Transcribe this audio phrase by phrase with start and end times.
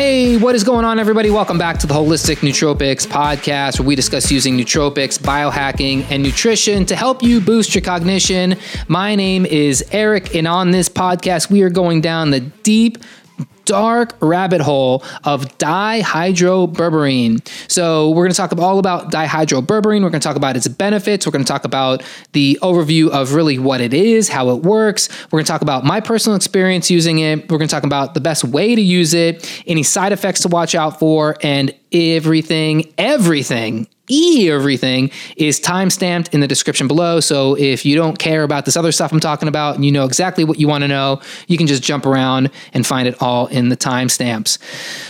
[0.00, 1.28] Hey, what is going on, everybody?
[1.28, 6.86] Welcome back to the Holistic Nootropics podcast, where we discuss using nootropics, biohacking, and nutrition
[6.86, 8.56] to help you boost your cognition.
[8.88, 12.96] My name is Eric, and on this podcast, we are going down the deep,
[13.64, 17.46] dark rabbit hole of dihydroberberine.
[17.70, 20.02] So, we're going to talk all about dihydroberberine.
[20.02, 21.26] We're going to talk about its benefits.
[21.26, 25.08] We're going to talk about the overview of really what it is, how it works.
[25.26, 27.50] We're going to talk about my personal experience using it.
[27.50, 30.48] We're going to talk about the best way to use it, any side effects to
[30.48, 37.20] watch out for, and everything, everything everything is time stamped in the description below.
[37.20, 40.04] So if you don't care about this other stuff I'm talking about and you know
[40.04, 43.46] exactly what you want to know, you can just jump around and find it all
[43.46, 44.58] in the timestamps.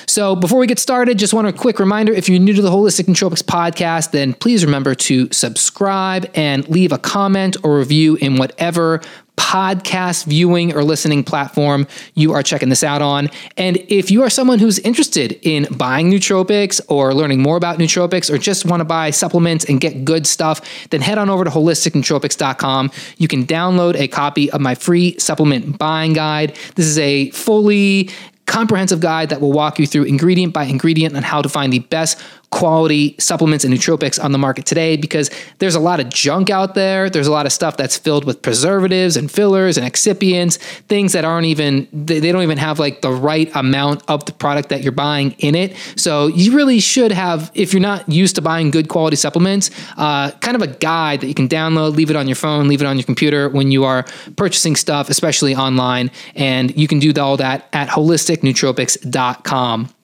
[0.09, 2.71] So before we get started, just want a quick reminder if you're new to the
[2.71, 8.37] Holistic Nootropics podcast, then please remember to subscribe and leave a comment or review in
[8.37, 9.01] whatever
[9.41, 13.31] podcast viewing or listening platform you are checking this out on.
[13.57, 18.31] And if you are someone who's interested in buying nootropics or learning more about nootropics
[18.31, 21.51] or just want to buy supplements and get good stuff, then head on over to
[21.51, 22.91] holisticnootropics.com.
[23.17, 26.57] You can download a copy of my free supplement buying guide.
[26.75, 28.11] This is a fully
[28.45, 31.79] comprehensive guide that will walk you through ingredient by ingredient on how to find the
[31.79, 36.51] best quality supplements and nootropics on the market today because there's a lot of junk
[36.51, 37.09] out there.
[37.09, 41.25] There's a lot of stuff that's filled with preservatives and fillers and excipients, things that
[41.25, 44.93] aren't even, they don't even have like the right amount of the product that you're
[44.93, 45.77] buying in it.
[45.97, 50.33] So you really should have, if you're not used to buying good quality supplements, uh,
[50.33, 52.87] kind of a guide that you can download, leave it on your phone, leave it
[52.87, 54.05] on your computer when you are
[54.37, 56.11] purchasing stuff, especially online.
[56.35, 59.95] And you can do all that at holisticnootropics.com.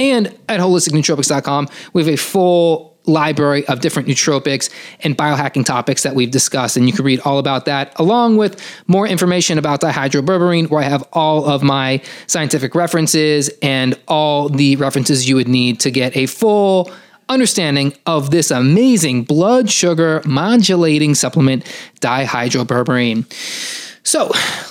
[0.00, 4.70] And at holisticnootropics.com, we have a full library of different nootropics
[5.00, 6.76] and biohacking topics that we've discussed.
[6.76, 10.88] And you can read all about that, along with more information about dihydroberberine, where I
[10.88, 16.16] have all of my scientific references and all the references you would need to get
[16.16, 16.90] a full
[17.28, 21.64] understanding of this amazing blood sugar modulating supplement,
[22.00, 23.89] dihydroberberine.
[24.10, 24.28] So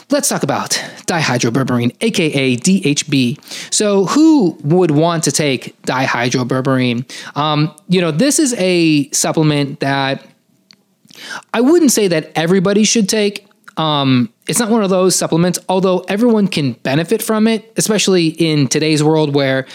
[0.09, 0.71] let's talk about
[1.07, 3.73] dihydroberberine, aka DHB.
[3.73, 7.09] So, who would want to take dihydroberberine?
[7.37, 10.25] Um, you know, this is a supplement that
[11.53, 13.47] I wouldn't say that everybody should take.
[13.77, 18.67] Um, it's not one of those supplements, although everyone can benefit from it, especially in
[18.67, 19.65] today's world where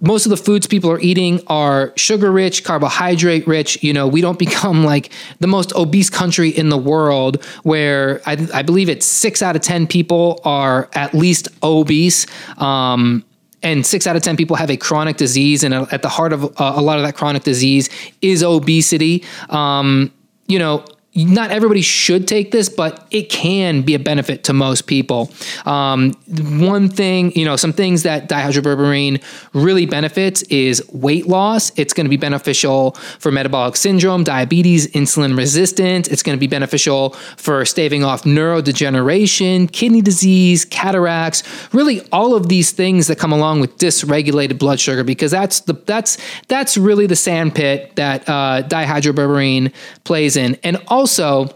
[0.00, 3.82] most of the foods people are eating are sugar rich, carbohydrate rich.
[3.82, 8.48] You know, we don't become like the most obese country in the world where I,
[8.54, 12.26] I believe it's six out of 10 people are at least obese.
[12.58, 13.24] Um,
[13.62, 15.62] and six out of 10 people have a chronic disease.
[15.62, 17.90] And at the heart of uh, a lot of that chronic disease
[18.22, 19.24] is obesity.
[19.50, 20.12] Um,
[20.46, 20.84] you know,
[21.14, 25.30] not everybody should take this, but it can be a benefit to most people.
[25.66, 29.20] Um, one thing, you know, some things that dihydroberberine
[29.52, 31.72] really benefits is weight loss.
[31.76, 36.06] It's going to be beneficial for metabolic syndrome, diabetes, insulin resistance.
[36.06, 41.42] It's going to be beneficial for staving off neurodegeneration, kidney disease, cataracts,
[41.74, 45.72] really all of these things that come along with dysregulated blood sugar, because that's the
[45.72, 49.72] that's that's really the sandpit that uh, dihydroberberine
[50.04, 51.48] plays in, and all also,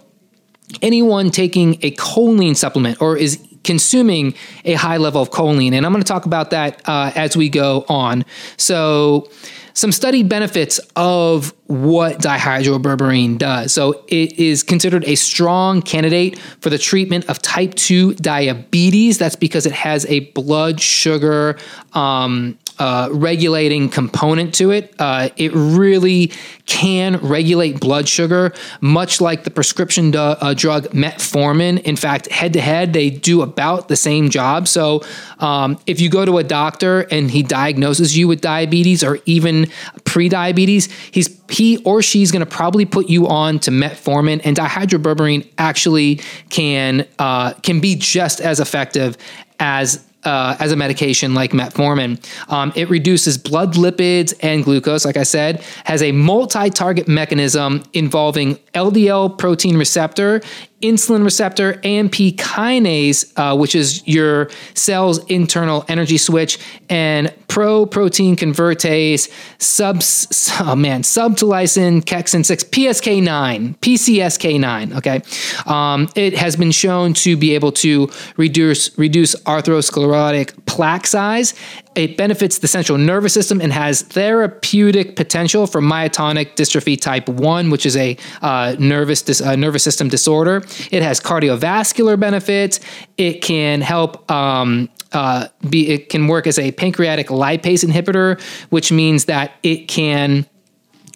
[0.81, 4.33] anyone taking a choline supplement or is consuming
[4.65, 7.51] a high level of choline, and I'm going to talk about that uh, as we
[7.51, 8.25] go on.
[8.57, 9.29] So,
[9.75, 13.75] some studied benefits of what dihydroberberine does.
[13.75, 19.19] So, it is considered a strong candidate for the treatment of type 2 diabetes.
[19.19, 21.59] That's because it has a blood sugar
[21.93, 24.95] um, uh, regulating component to it.
[24.99, 26.33] Uh, it really
[26.67, 31.81] can regulate blood sugar, much like the prescription du- uh, drug metformin.
[31.83, 34.67] In fact, head to head, they do about the same job.
[34.67, 35.03] So,
[35.39, 39.71] um, if you go to a doctor and he diagnoses you with diabetes or even
[40.05, 45.47] pre-diabetes, he's he or she's going to probably put you on to metformin, and dihydroberberine
[45.59, 49.17] actually can uh, can be just as effective
[49.61, 52.23] as uh, as a medication like metformin.
[52.51, 57.83] Um, it reduces blood lipids and glucose, like I said, has a multi target mechanism
[57.93, 60.41] involving LDL protein receptor
[60.85, 66.59] insulin receptor, AMP kinase, uh, which is your cell's internal energy switch,
[66.89, 74.97] and pro protein convertase, subs, oh man, subtilisin, kexin 6, PSK9, PCSK9.
[74.97, 75.23] Okay.
[75.67, 81.55] Um, it has been shown to be able to reduce, reduce atherosclerotic plaque size
[81.95, 87.71] it benefits the central nervous system and has therapeutic potential for myotonic dystrophy type 1,
[87.71, 90.65] which is a uh, nervous dis- uh, nervous system disorder.
[90.91, 92.81] It has cardiovascular benefits.
[93.17, 98.41] It can help um, uh, be it can work as a pancreatic lipase inhibitor,
[98.71, 100.47] which means that it can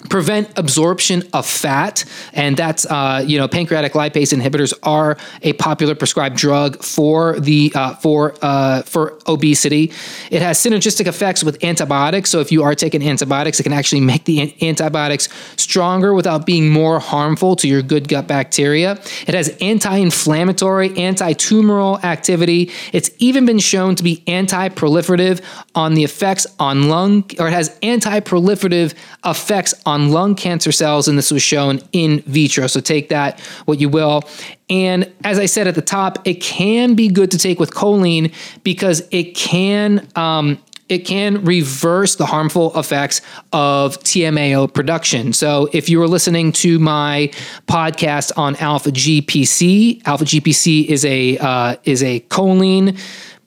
[0.09, 5.95] prevent absorption of fat and that's uh, you know pancreatic lipase inhibitors are a popular
[5.95, 9.93] prescribed drug for the uh, for uh, for obesity.
[10.31, 14.00] It has synergistic effects with antibiotics so if you are taking antibiotics it can actually
[14.00, 18.93] make the antibiotics stronger without being more harmful to your good gut bacteria.
[19.27, 22.71] It has anti-inflammatory anti-tumoral activity.
[22.93, 25.43] It's even been shown to be anti-proliferative
[25.75, 31.17] on the effects on lung or it has anti-proliferative effects on lung cancer cells, and
[31.17, 32.67] this was shown in vitro.
[32.67, 34.23] So take that what you will.
[34.70, 38.32] And as I said at the top, it can be good to take with choline
[38.62, 40.58] because it can um,
[40.88, 43.20] it can reverse the harmful effects
[43.52, 45.32] of TMAO production.
[45.35, 47.31] So, if you were listening to my
[47.67, 52.99] podcast on alpha GPC, alpha GPC is a uh, is a choline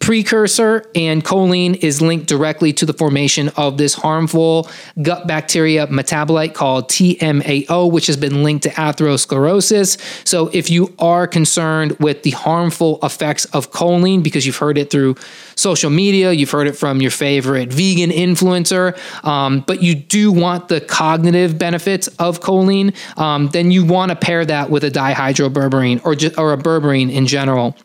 [0.01, 4.69] precursor, and choline is linked directly to the formation of this harmful
[5.01, 9.99] gut bacteria metabolite called TMAO, which has been linked to atherosclerosis.
[10.27, 14.89] So, if you are concerned with the harmful effects of choline because you've heard it
[14.89, 15.15] through
[15.55, 20.67] social media, you've heard it from your favorite vegan influencer, um, but you do want
[20.67, 26.03] the cognitive benefits of choline, um, then you want to pair that with a dihydroberberine
[26.03, 27.77] or, or a berberine in general.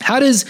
[0.00, 0.44] How does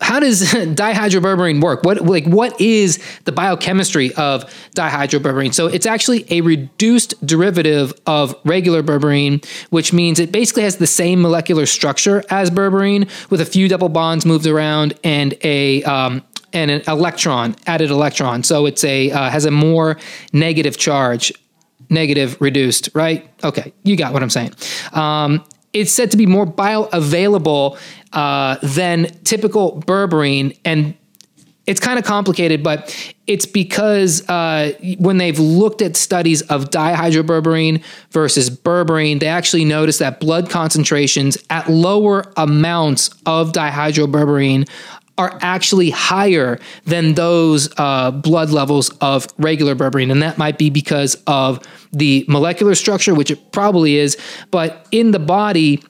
[0.00, 1.82] how does dihydroberberine work?
[1.82, 4.44] What like what is the biochemistry of
[4.74, 5.54] dihydroberberine?
[5.54, 10.86] So it's actually a reduced derivative of regular berberine, which means it basically has the
[10.86, 16.22] same molecular structure as berberine, with a few double bonds moved around and a um,
[16.52, 18.42] and an electron added electron.
[18.42, 19.98] So it's a uh, has a more
[20.32, 21.32] negative charge,
[21.88, 23.30] negative reduced, right?
[23.44, 24.54] Okay, you got what I'm saying.
[24.92, 27.78] Um, it's said to be more bioavailable
[28.12, 30.58] uh, than typical berberine.
[30.64, 30.96] And
[31.66, 32.92] it's kind of complicated, but
[33.28, 39.98] it's because uh, when they've looked at studies of dihydroberberine versus berberine, they actually notice
[39.98, 44.68] that blood concentrations at lower amounts of dihydroberberine
[45.20, 50.10] are actually higher than those uh, blood levels of regular berberine.
[50.10, 51.62] And that might be because of
[51.92, 54.16] the molecular structure, which it probably is.
[54.50, 55.82] But in the body,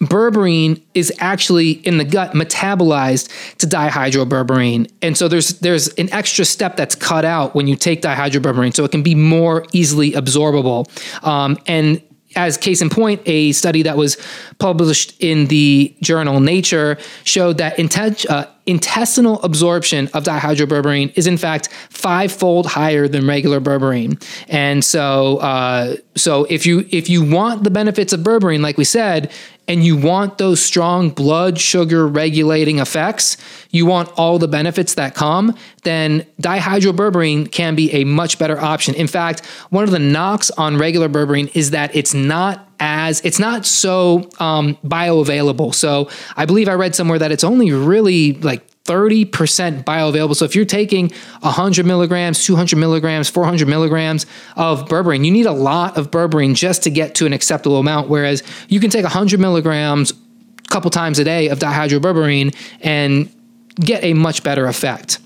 [0.00, 4.90] berberine is actually in the gut metabolized to dihydroberberine.
[5.00, 8.84] And so there's there's an extra step that's cut out when you take dihydroberberine so
[8.84, 10.84] it can be more easily absorbable.
[11.26, 12.02] Um, and
[12.36, 14.16] as case in point, a study that was
[14.58, 21.36] published in the journal Nature showed that intent, uh, intestinal absorption of dihydroberberine is in
[21.36, 24.22] fact fivefold higher than regular berberine.
[24.48, 28.84] And so, uh, so if you if you want the benefits of berberine, like we
[28.84, 29.32] said,
[29.68, 33.36] and you want those strong blood sugar regulating effects,
[33.70, 38.94] you want all the benefits that come, then dihydroberberine can be a much better option.
[38.94, 43.38] In fact, one of the knocks on regular berberine is that it's not as it's
[43.38, 45.72] not so um, bioavailable.
[45.74, 50.34] So I believe I read somewhere that it's only really like 30% bioavailable.
[50.34, 54.26] So if you're taking 100 milligrams, 200 milligrams, 400 milligrams
[54.56, 58.08] of berberine, you need a lot of berberine just to get to an acceptable amount.
[58.08, 63.32] Whereas you can take 100 milligrams a couple times a day of dihydroberberine and
[63.76, 65.18] get a much better effect.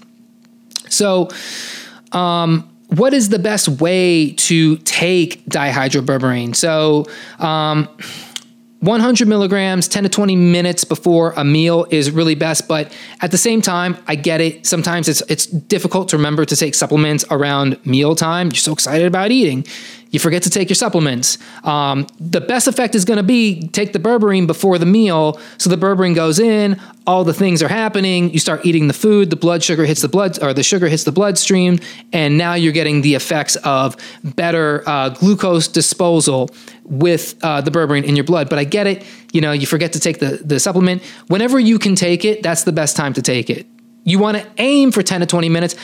[0.88, 1.30] So,
[2.12, 6.54] um, what is the best way to take dihydroberberine?
[6.54, 7.06] So,
[7.38, 7.88] um,
[8.80, 12.68] 100 milligrams, 10 to 20 minutes before a meal is really best.
[12.68, 14.66] But at the same time, I get it.
[14.66, 18.48] Sometimes it's it's difficult to remember to take supplements around mealtime.
[18.48, 19.64] You're so excited about eating
[20.16, 21.36] you forget to take your supplements.
[21.62, 25.38] Um, the best effect is going to be take the berberine before the meal.
[25.58, 28.30] So the berberine goes in, all the things are happening.
[28.30, 31.04] You start eating the food, the blood sugar hits the blood, or the sugar hits
[31.04, 31.80] the bloodstream,
[32.14, 33.94] and now you're getting the effects of
[34.24, 36.48] better uh, glucose disposal
[36.84, 38.48] with uh, the berberine in your blood.
[38.48, 39.04] But I get it.
[39.34, 41.02] You know, you forget to take the the supplement.
[41.26, 43.66] Whenever you can take it, that's the best time to take it.
[44.06, 45.74] You want to aim for 10 to 20 minutes.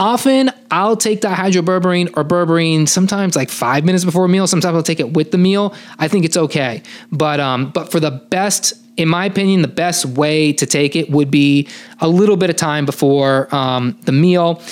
[0.00, 4.46] Often I'll take dihydroberberine or berberine sometimes like five minutes before a meal.
[4.46, 5.74] Sometimes I'll take it with the meal.
[5.98, 6.82] I think it's okay.
[7.12, 11.10] But um, but for the best, in my opinion, the best way to take it
[11.10, 11.68] would be
[12.00, 14.62] a little bit of time before um, the meal.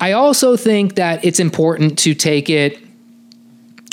[0.00, 2.78] I also think that it's important to take it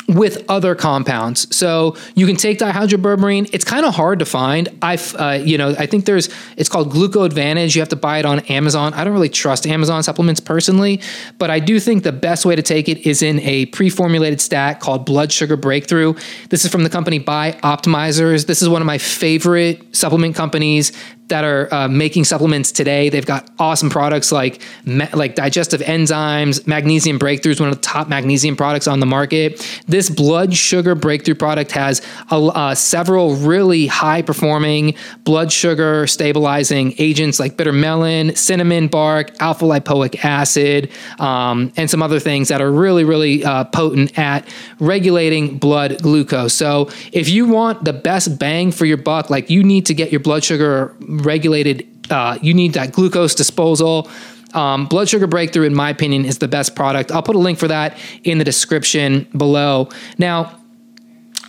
[0.07, 1.53] with other compounds.
[1.55, 3.49] So you can take dihydroberberine.
[3.53, 4.69] It's kind of hard to find.
[4.81, 6.29] I, uh, you know, I think there's.
[6.55, 7.75] It's called GlucoVantage.
[7.75, 8.93] You have to buy it on Amazon.
[8.93, 11.01] I don't really trust Amazon supplements personally,
[11.37, 14.79] but I do think the best way to take it is in a pre-formulated stack
[14.79, 16.13] called Blood Sugar Breakthrough.
[16.49, 18.45] This is from the company Bioptimizers.
[18.47, 20.91] This is one of my favorite supplement companies
[21.29, 23.09] that are uh, making supplements today.
[23.09, 28.55] They've got awesome products like like digestive enzymes, magnesium breakthroughs, one of the top magnesium
[28.55, 29.81] products on the market.
[29.87, 36.93] This blood sugar breakthrough product has a, uh, several really high performing blood sugar stabilizing
[36.97, 42.61] agents like bitter melon, cinnamon bark, alpha lipoic acid, um, and some other things that
[42.61, 44.47] are really really uh, potent at
[44.79, 46.53] regulating blood glucose.
[46.53, 50.11] So if you want the best bang for your buck, like you need to get
[50.11, 51.87] your blood sugar regulated.
[52.09, 54.09] Uh, you need that glucose disposal.
[54.53, 57.11] Um, Blood Sugar Breakthrough, in my opinion, is the best product.
[57.11, 59.89] I'll put a link for that in the description below.
[60.17, 60.59] Now,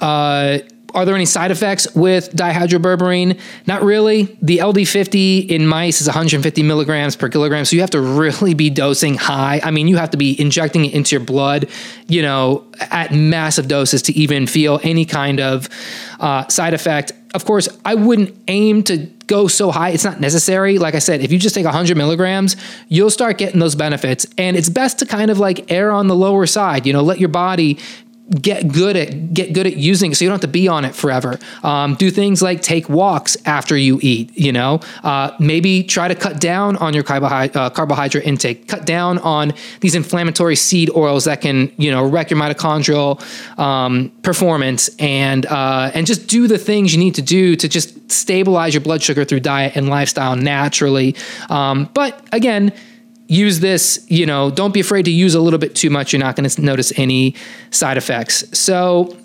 [0.01, 0.59] uh,
[0.95, 3.39] are there any side effects with dihydroberberine?
[3.67, 4.37] Not really.
[4.41, 8.71] The LD50 in mice is 150 milligrams per kilogram, so you have to really be
[8.71, 9.61] dosing high.
[9.63, 11.69] I mean, you have to be injecting it into your blood,
[12.07, 15.69] you know, at massive doses to even feel any kind of
[16.21, 17.13] uh, side effect.
[17.35, 19.91] Of course, I wouldn't aim to go so high.
[19.91, 20.79] It's not necessary.
[20.79, 22.57] Like I said, if you just take 100 milligrams,
[22.89, 24.27] you'll start getting those benefits.
[24.39, 26.87] And it's best to kind of like err on the lower side.
[26.87, 27.79] You know, let your body
[28.31, 30.85] get good at get good at using it so you don't have to be on
[30.85, 31.39] it forever.
[31.63, 34.81] Um, do things like take walks after you eat you know?
[35.03, 38.69] Uh, maybe try to cut down on your carbohydrate, uh, carbohydrate intake.
[38.69, 43.21] Cut down on these inflammatory seed oils that can you know wreck your mitochondrial
[43.59, 48.11] um, performance and uh, and just do the things you need to do to just
[48.11, 51.17] stabilize your blood sugar through diet and lifestyle naturally.
[51.49, 52.73] Um, but again
[53.29, 56.13] use this, you know, don't be afraid to use a little bit too much.
[56.13, 57.37] You're not going to notice any
[57.71, 58.59] side effects.
[58.59, 59.17] So,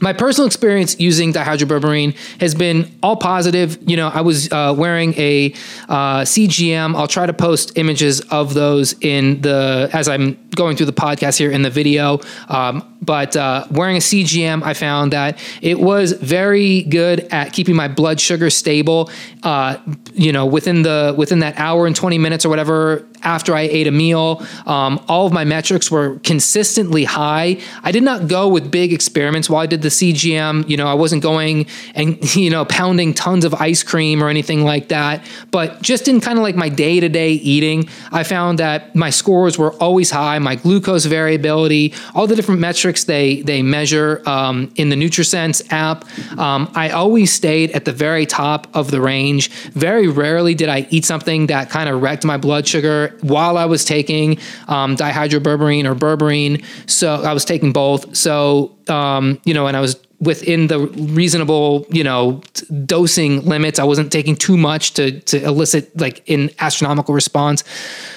[0.00, 3.78] my personal experience using dihydroberberine has been all positive.
[3.88, 5.52] You know, I was uh, wearing a
[5.88, 6.94] uh, CGM.
[6.94, 11.38] I'll try to post images of those in the as I'm going through the podcast
[11.38, 12.20] here in the video.
[12.48, 17.74] Um, but uh, wearing a CGM, I found that it was very good at keeping
[17.76, 19.10] my blood sugar stable.
[19.42, 19.78] Uh,
[20.12, 23.86] you know, within the within that hour and twenty minutes or whatever after I ate
[23.86, 27.58] a meal, um, all of my metrics were consistently high.
[27.82, 30.68] I did not go with big experiments while I did the CGM.
[30.68, 34.64] You know, I wasn't going and you know pounding tons of ice cream or anything
[34.64, 35.24] like that.
[35.50, 39.10] But just in kind of like my day to day eating, I found that my
[39.10, 40.38] scores were always high.
[40.38, 46.04] My glucose variability, all the different metrics they they measure um, in the NutriSense app.
[46.38, 49.50] Um, I always stayed at the very top of the range.
[49.72, 53.64] Very rarely did I eat something that kind of wrecked my blood sugar while I
[53.64, 56.64] was taking um, dihydroberberine or berberine.
[56.88, 58.16] So I was taking both.
[58.16, 62.40] So um, you know, and I was within the reasonable, you know,
[62.86, 63.78] dosing limits.
[63.78, 67.64] I wasn't taking too much to to elicit like an astronomical response.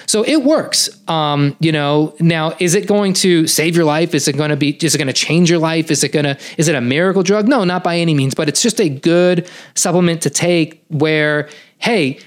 [0.05, 0.89] So it works.
[1.10, 4.13] Um, you know, now is it going to save your life?
[4.13, 5.91] Is it going to be is it going to change your life?
[5.91, 7.48] Is it going to is it a miracle drug?
[7.48, 12.19] No, not by any means, but it's just a good supplement to take where hey,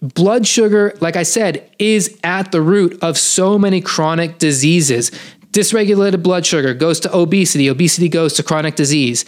[0.00, 5.10] blood sugar, like I said, is at the root of so many chronic diseases.
[5.50, 9.24] Dysregulated blood sugar goes to obesity, obesity goes to chronic disease.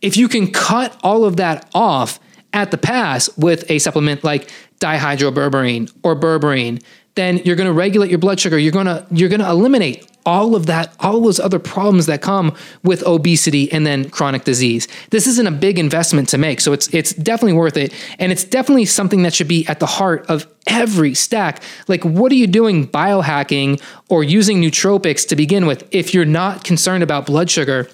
[0.00, 2.20] If you can cut all of that off
[2.52, 4.50] at the pass with a supplement like
[4.80, 6.82] dihydroberberine or berberine,
[7.16, 8.58] then you're going to regulate your blood sugar.
[8.58, 12.20] You're going to you're going to eliminate all of that, all those other problems that
[12.20, 14.86] come with obesity and then chronic disease.
[15.10, 18.44] This isn't a big investment to make, so it's it's definitely worth it, and it's
[18.44, 21.62] definitely something that should be at the heart of every stack.
[21.88, 26.64] Like, what are you doing biohacking or using nootropics to begin with if you're not
[26.64, 27.88] concerned about blood sugar?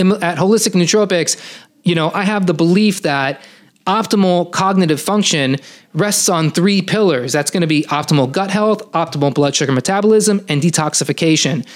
[0.00, 1.40] At Holistic Nootropics,
[1.84, 3.40] you know, I have the belief that
[3.86, 5.56] optimal cognitive function
[5.94, 7.32] rests on three pillars.
[7.32, 11.66] That's going to be optimal gut health, optimal blood sugar metabolism, and detoxification.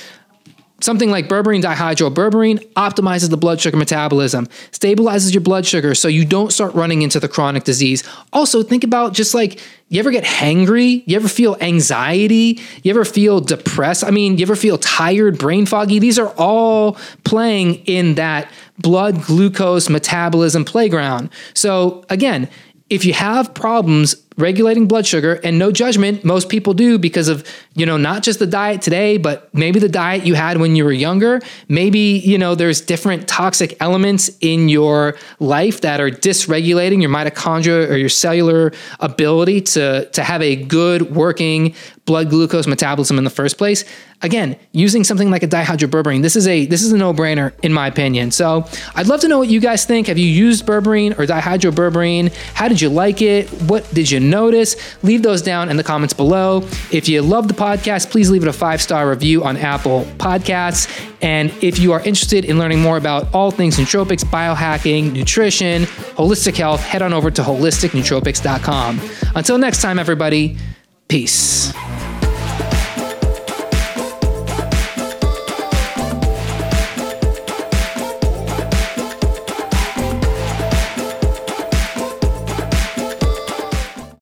[0.80, 6.24] Something like berberine dihydroberberine optimizes the blood sugar metabolism, stabilizes your blood sugar so you
[6.24, 8.08] don't start running into the chronic disease.
[8.32, 11.02] Also, think about just like you ever get hangry?
[11.04, 12.60] You ever feel anxiety?
[12.84, 14.04] You ever feel depressed?
[14.04, 15.98] I mean, you ever feel tired, brain foggy?
[15.98, 18.48] These are all playing in that
[18.78, 21.30] blood glucose metabolism playground.
[21.54, 22.48] So, again,
[22.90, 26.24] if you have problems regulating blood sugar and no judgment.
[26.24, 29.88] Most people do because of, you know, not just the diet today, but maybe the
[29.88, 31.40] diet you had when you were younger.
[31.68, 37.90] Maybe, you know, there's different toxic elements in your life that are dysregulating your mitochondria
[37.90, 41.74] or your cellular ability to, to have a good working
[42.08, 43.84] blood glucose metabolism in the first place.
[44.22, 47.86] Again, using something like a dihydroberberine, this is a this is a no-brainer in my
[47.86, 48.30] opinion.
[48.30, 48.66] So
[48.96, 50.08] I'd love to know what you guys think.
[50.08, 52.32] Have you used berberine or dihydroberberine?
[52.54, 53.48] How did you like it?
[53.70, 54.76] What did you notice?
[55.02, 56.62] Leave those down in the comments below.
[56.92, 60.88] If you love the podcast, please leave it a five-star review on Apple Podcasts.
[61.20, 66.56] And if you are interested in learning more about all things nootropics, biohacking, nutrition, holistic
[66.56, 69.00] health, head on over to holisticnootropics.com.
[69.34, 70.56] Until next time, everybody,
[71.08, 71.72] peace.